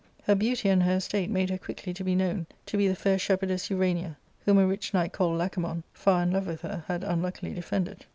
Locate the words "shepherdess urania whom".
3.19-4.57